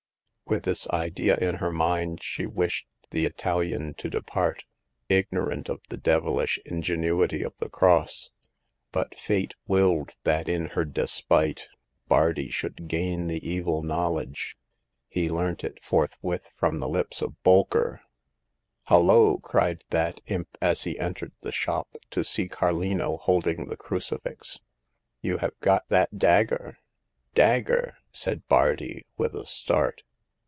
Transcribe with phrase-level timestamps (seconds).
[0.47, 4.65] With this idea in her mind she wished the Italian to depart,
[5.07, 8.31] ignorant of the devilish in genuity of the cross.
[8.91, 11.69] But Fate willed that in her despite
[12.09, 14.57] Bardi should gain the evil knowledge.
[15.07, 18.01] He learnt it forthwith from the lips of Bolker.
[18.89, 19.37] Hullo!
[19.41, 24.59] cried that imp, as he entered the shop, to see Carlino holding the crucifix."
[25.21, 26.79] You have got that dagger?"
[27.35, 30.03] Dagger!" said Bardi, with a start.